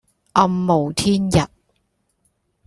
[0.33, 1.45] 暗無天日